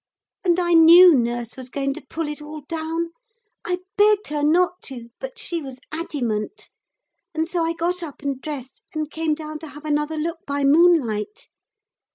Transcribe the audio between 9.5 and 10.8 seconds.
to have another look by